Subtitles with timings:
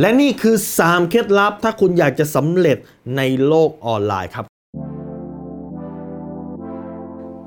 [0.00, 2.78] และนี่คือ 3 เคล็ดลับถ้าคุณอยากจะสำเร็จ
[3.16, 4.44] ในโลกออนไลน์ครับ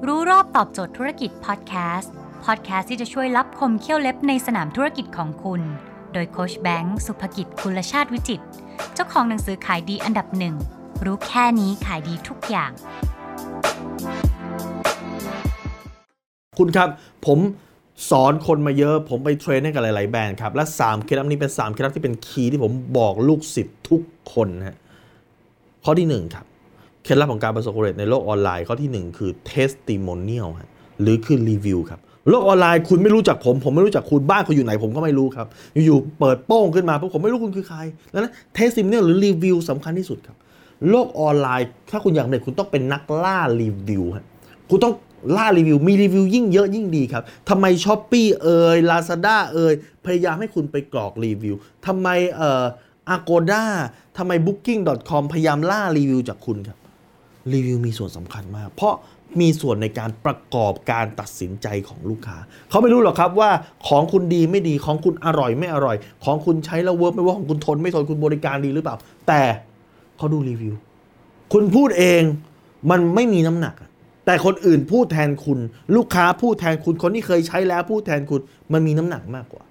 [0.08, 2.12] รู้รอบตอบโจทย์ธุรกิจพอดแคสต์
[2.46, 5.62] พอดแคสต์ที่จะช่วยรับคมเขี้ยวเล็บในสนามธุรกิจของคุณ
[6.14, 8.46] โดยโคชแบงค์สุภกิจคุลชาติวิจิตร
[8.94, 10.56] เจ้าของหนังสือขายดีอันดับหนึ่ง
[11.06, 12.72] รู้แค่นี้ขายดีทุกอย่าง
[16.58, 16.90] คุณครับ
[17.26, 17.40] ผม
[18.10, 24.02] สอนคนมาเยอะ ผมไป train ให้กับหลาย ๆ แบรนด์ครับ และ3เคล็ดลับนี้เป็น3เคล็ดลับที่เป็น key ที่ผมบอกลูกศิษย์ทุก
[24.34, 24.78] คนฮะ
[25.86, 26.46] ข้อที่ 1 ครับ
[27.04, 30.70] เคล็ดลับของการประสบความสำเร็จในโลกออนไลน์ข้อที่ 1 คือ testimonial ฮะ
[31.02, 32.00] หรือคือรีวิวครับ
[32.30, 35.48] โลกออนไลน์คุณไม่รู้จักผม ผมไม่รู้จักคุณบ้านคุณอยู่ไหนผมก็ไม่รู้ครับ
[35.86, 37.80] อยู่ๆเปิดโป้งขึ้นมาปุ๊บผมไม่รู้คุณคือใคร
[38.12, 40.38] แล้วนะ testimonial หรือรีวิวสำคัญที่สุดครับ
[40.90, 44.26] โลกออนไลน์ ถ้าคุณอยากสำเร็จคุณต้องเป็นนักล่ารีวิวฮะ
[44.70, 44.94] คุณต้อง
[45.36, 49.74] ล่ารีวิว มีรีวิวยิ่งเยอะยิ่งดีครับทำไม Shopee เอยลาซาด้าเอย
[50.06, 52.64] พยายามให้คุณไปกรอกรีวิวทำไมเอ่อ
[53.10, 53.64] Agoda
[54.18, 56.78] ทำไม booking.com พยายามล่ารีวิวจากคุณครับ
[57.54, 58.96] รีวิวมีส่วนสำคัญมาก เพราะ
[59.42, 62.38] มีส่วนในการประกอบการตัดสินใจของลูกค้า
[62.70, 63.52] เขาไม่รู้หรอกครับว่า
[63.88, 68.96] ของคุณดีไม่ดีของคุณอร่อยไม่อร่อย ของคุณใช้แล้ว work ไหมของคุณทนไม่ทนคุณบริการดีหรือเปล่า
[69.28, 69.42] แต่
[70.18, 70.74] เขาดูรีวิว
[71.54, 72.22] คุณพูดเอง
[72.92, 73.90] มันไม่มีน้ำหนักอะ
[74.26, 75.60] แต่คนอื่นพูดแทนคุณ
[75.96, 78.42] ลูกค้าพูดแทนคุณคนที่เคยใช้แล้วพูดแทนคุณ
[78.74, 79.64] มันมีน้ำหนักมากกว่า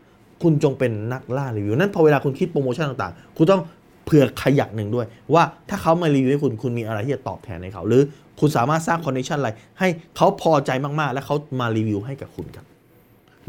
[0.43, 3.63] คุณจงเป็นนักล่ารีวิว นั้นพอเวลาคุณคิดโปรโมชั่นต่างๆ คุณต้อง
[4.05, 8.03] เผื่อขยักหนึ่งด้วย ว่าถ้าเขามารีวิวให้คุณคุณมีอะไรที่จะตอบแทนให้เขา หรือ
[8.41, 12.67] คุณสามารถสร้างคอนเนคชั่นอะไรให้เขาพอใจมากๆ และเขามารีวิวให้กับคุณครับ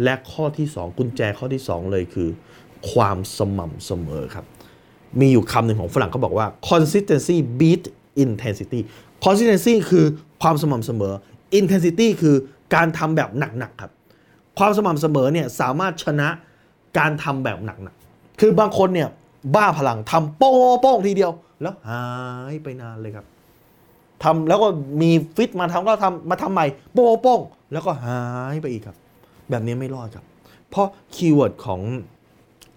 [0.04, 2.30] และข้อที่ 2 กุญแจข้อที่ 2 เลยคือ
[2.92, 4.46] ความสม่ำเสมอครับ
[5.20, 7.84] มีอยู่คำหนึ่งของฝรั่งเขาบอกว่า consistency beat
[8.24, 8.80] intensity
[9.24, 10.06] consistency คือ
[10.46, 11.14] ความสม่ำเสมอ
[11.60, 12.36] intensity คือ
[12.76, 13.92] การทำแบบหนักๆครับ
[14.60, 16.28] ความสม่ำเสมอเนี่ยสามารถชนะ
[16.98, 19.10] การทำแบบหนักๆ คือบางคนเนี่ย
[19.56, 22.04] บ้าพลังทำโป้งโป้งทีเดียว แล้วหา
[22.54, 23.26] ยไปนานเลยครับ
[24.24, 24.68] ทำแล้วก็
[25.02, 27.40] มีฟิตมาทำก็ทำมาทำใหม่โป้งโป้ง
[27.72, 28.20] แล้วก็หา
[28.54, 28.98] ยไปอีกครับ
[29.50, 30.26] แบบนี้ไม่รอดครับ
[30.70, 31.82] เพราะ keyword ของ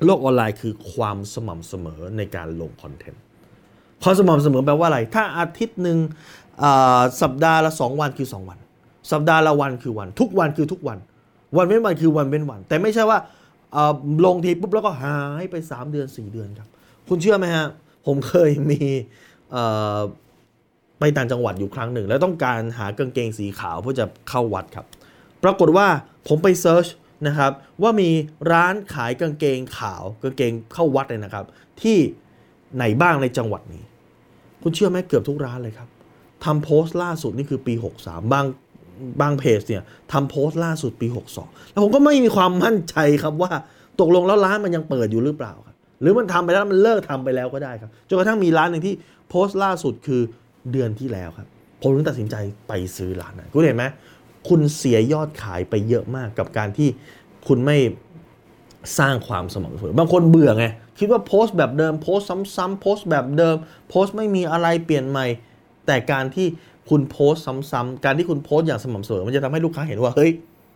[0.04, 3.22] โลกออนไลน์คือความสม่ำเสมอในการลง content
[4.02, 5.98] ความสม่ำเสมอแปลว่าอะไร ถ้าอาทิตย์หนึ่ง
[7.22, 8.58] สัปดาห์ละ 2 วันคือ 2 วัน
[9.12, 10.98] สัปดาห์ละวันคือวัน ทุกวันคือทุกวัน
[11.56, 13.18] วันเว้นวันคือวันเว้นวัน แต่ไม่ใช่ว่า
[14.24, 16.68] ลงทีปุ๊บแล้วก็หายไป 3 เดือน 4 เดือนครับ
[17.08, 17.66] คุณเชื่อไหมฮะ
[18.06, 18.80] ผมเคยมี
[21.00, 24.86] ไปต่างจังหวัดอยู่ครั้งหนึ่ง แล้วต้องการหากางเกงสีขาวเพื่อจะเข้าวัดครับ
[25.44, 25.86] ปรากฏว่า
[26.28, 26.86] ผมไปเซิร์ช
[27.26, 27.52] นะครับ
[27.82, 28.10] ว่ามี
[28.52, 31.44] ร้านขายกางเกงขาวกางเกงเข้าวัดเลยนะครับ
[31.82, 31.98] ที่
[32.76, 33.82] ไหนบ้างในจังหวัดนี้
[34.62, 35.88] คุณเชื่อไหมเกือบทุกร้านเลยครับ
[36.44, 38.44] ทำโพสต์ล่าสุดนี่คือปี 63 บาง
[39.20, 39.82] บางเพจเนี่ย
[40.12, 41.06] ทำโพสต์ล่าสุดปี
[41.40, 43.50] 62 แล้วผมก็ไม่มีความมั่นใจครับว่า
[44.00, 48.94] ตกลงแล้วร้านมันยังเปิดอยู่หรือเปล่าครับ หรือมันทำไปแล้วมันเลิกทำไปแล้วก็ได้ครับจนกระทั่งมีร้านหนึ่งที่
[49.28, 50.20] โพสต์ล่าสุดคือ
[50.72, 51.48] เดือนที่แล้วครับ
[51.82, 52.36] ผมถึงตัดสินใจ
[52.68, 53.84] ไปซื้อร้านนั้นคุณเห็นไหม
[54.48, 56.88] คุณเสียยอดขายไปเยอะมากกับการที่
[57.48, 57.76] คุณไม่
[58.98, 60.66] สร้างความสม่ำเสมอบางคนเบื่อไง
[60.98, 63.56] คิดว่าโพสต์แบบเดิมโพสต์ซ้ำๆโพสต์แบบเดิม
[63.88, 65.26] โพสต์ไม่มีอะไรเปลี่ยนใหม่
[65.88, 66.46] แต่การที่
[66.90, 70.30] คุณโพสต์ซ้ำๆการที่คุณโพสต์อย่างสม่ำเสมอมันจะทำให้ลูกค้าเห็นว่าเฮ้ย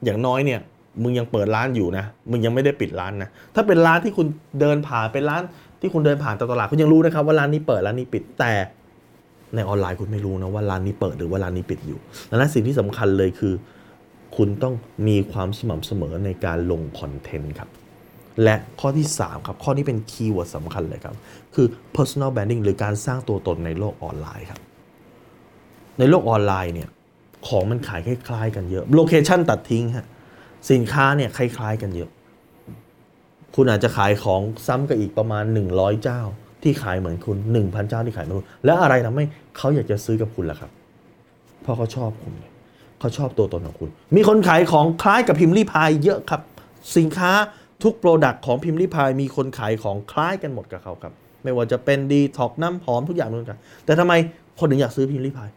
[0.05, 0.61] อย่างน้อยเนี่ย
[1.03, 4.27] มึงยังเปิดร้านอยู่นะ มึงยังไม่ได้ปิดร้านนะ ถ้าเป็นร้านที่คุณ
[4.61, 5.43] เดินผ่านเป็นร้าน
[5.81, 8.53] ที่คุณเดินผ่านตลาดคุณยังรู้นะครับว่าร้านนี้เปิดร้านนี้ปิดแต่
[9.55, 11.99] ในออนไลน์คุณไม่รู้นะว่าร้านนี้เปิดหรือว่าร้านนี้ปิดอยู่
[12.31, 13.55] ดังนั้นสิ่งที่สำคัญเลยคือ
[14.37, 14.75] คุณต้อง
[15.09, 17.69] มีความสม่ำเสมอในการลง content ครับ
[18.43, 21.15] และข้อที่ 3 ครับ ข้อนี้เป็น keyword สำคัญเลยครับ
[21.55, 24.61] คือ personal branding หรือการสร้างตัวตนในโลกออนไลน์ครับ
[25.99, 26.89] ในโลกออนไลน์เนี่ย
[27.47, 30.07] ของมันขายคล้าย ๆ กันเยอะ location ตัดทิ้งฮะ
[30.71, 32.11] สินค้าเนี่ยคล้าย ๆ กันเยอะ
[33.55, 35.45] คุณอาจจะขายของซ้ำกับอีกประมาณ
[35.75, 36.21] 100 เจ้า
[36.63, 39.25] ที่ขายเหมือนคุณ 1,000 เจ้าที่ขายเหมือนคุณแล้วอะไรทำให้
[39.57, 40.71] เขาอยากจะซื้อกับคุณล่ะครับ
[41.63, 42.47] เพราะเขาชอบคุณไง
[42.99, 46.41] เขาชอบตัวตนของคุณ มีคนขายของคล้ายกับพิมรี่พายเยอะครับ
[46.97, 47.33] สินค้า
[47.83, 54.13] ทุก product ของพิมรี่พายมีคนขายของคล้ายกันหมดกับเขาครับ ไม่ว่าจะเป็นดีท็อกน้ำหอมทุกอย่างเหมือนกันแต่ทำไม
[54.59, 55.51] คนถึงอยากซื้อพิมรี่พาย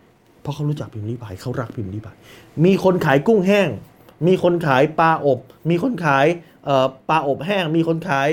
[0.46, 2.16] เพราะเขารู้จักพิมพ์รีพายเขารักพิมพ์รีพาย
[2.66, 3.70] มีคนขายกุ้งแห้ง
[4.28, 5.40] มีคนขายปลาอบ
[5.70, 6.26] มีคนขาย
[7.10, 8.30] ปลาอบแห้ง มีคนขาย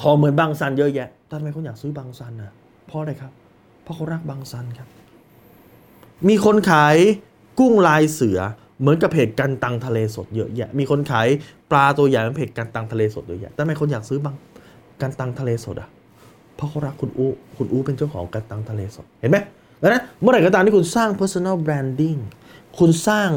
[0.00, 2.52] ของเหมือนบางซันเยอะแยะทำไมคนอยากซื้อบางซันนะ
[2.86, 3.32] เพราะอะไรครับ
[3.82, 4.88] เพราะเขารักบางซันครับ
[6.28, 6.96] มีคนขาย
[7.58, 8.38] กุ้งลายเสือ
[8.80, 11.28] เหมือนกับเพจกันตังทะเลสดเยอะแยะ มีคนขาย
[11.70, 14.34] ปลาตัวใหญ่เหมือนเพจกันตังทะเลสดเยอะแยะทำไมคนอยากซื้อบาง
[15.00, 15.88] กันตังทะเลสดอะ
[16.56, 19.38] เพราะเขารักคุณอู้คุณอู้เป็นเจ้าของกันตังทะเลสด เห็นไหม
[19.80, 22.20] แล้วนะเมื่อไหร่ก็ตามที่คุณสร้าง personal branding
[22.78, 23.30] คุณสร้าง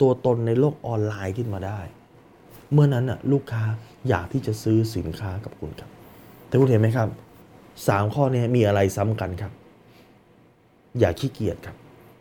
[0.00, 1.80] ตัวตนในโลกออนไลน์ขึ้นมาได้
[2.72, 3.64] เมื่อนั้นน่ะลูกค้า
[4.08, 5.90] อยากที่จะซื้อสินค้ากับคุณครับ
[6.48, 7.08] แต่คุณเห็นไหมครับ
[7.88, 9.52] สามข้อนี้มีอะไรซ้ำกันครับ
[11.00, 11.76] อย่าขี้เกียจครับ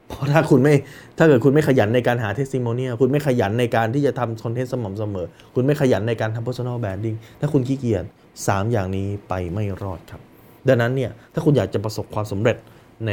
[0.07, 0.73] เพราะถ้าคุณไม่
[1.17, 8.03] ถ้าเกิดคุณไม่ขยันในการหา testimonial คุณไม่ขยันในการที่จะทำ content สม่ำเสมอ คุณไม่ขยันในการทำ personal branding ถ้าคุณขี้เกียจ
[8.47, 10.21] สามอย่างนี้ไปไม่รอดครับ
[10.67, 12.57] ดังนั้นเนี่ยถ้าคุณอยากจะประสบความสำเร็จ
[13.07, 13.11] ใน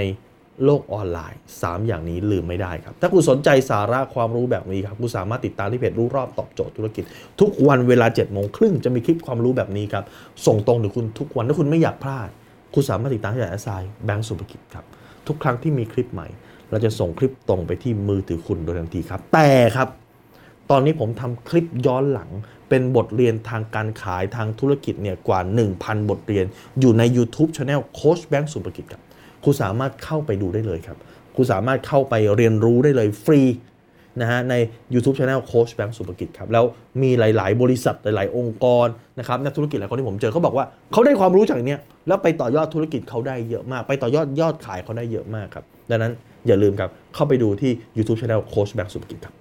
[0.65, 7.05] โลกออนไลน์ 3 อย่างนี้ลืมไม่ได้ครับ ถ้าคุณสนใจสาระความรู้แบบนี้ครับ คุณสามารถติดตามที่เพจรู้รอบตอบโจทย์ธุรกิจ
[7.41, 10.05] ทุกวันเวลา7จ็ดโมงครึ่งจะมีคลิปความรู้แบบนี้ครับ
[10.47, 12.29] ส่งตรงถึงคุณทุกวันถ้าคุณไม่อยากพลาด
[12.75, 13.69] คุณสามารถติดตามที่แอสไซ
[14.05, 14.85] แบงก์สุภกิจครับ
[15.27, 16.29] ทุกครั้งที่มีคลิปใหม่
[16.71, 19.89] เราจะส่งคลิปตรงไปที่มือถือคุณโดยทันทีครับ แต่ครับ
[20.71, 22.31] ตอนนี้ผมทำคลิปย้อนหลัง
[22.69, 25.41] เป็นบทเรียนทางการขายทางธุรกิจเนี่ยกว่า
[25.75, 26.45] 1,000 บทเรียน
[26.81, 29.03] อยู่ใน YouTube Channel โค้ชแบงค์สุภกิจครับ
[29.45, 30.99] คุณสามารถเข้าไปดูได้เลยครับ
[31.37, 33.43] คุณสามารถเข้าไปเรียนรู้ได้เลยฟรี
[34.21, 34.55] นะฮะใน
[34.95, 36.65] YouTube Channel โค้ชแบงค์สุภกิจครับ แล้ว
[37.03, 38.87] มีหลาย ๆ บริษัทหลาย ๆ องค์กร
[39.19, 41.79] นะครับนักธุรกิจหลายคนที่ผมเจอเขาบอกว่าเขาได้ความรู้จากเนี้ย
[42.09, 46.13] แล้วไปต่อยอดธุรกิจเขาได้เยอะมาก ไปต่อยอดยอดขายเขาได้เยอะมากครับ ดังนั้น
[46.47, 49.35] อย่าลืมครับเข้าไปดูที่ YouTube Channel โค้ชแบงค์สุภกิจครับ